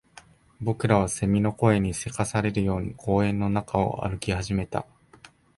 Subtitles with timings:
[0.59, 4.87] 僕らは蝉の声に急かされるように公園の中を歩き始めた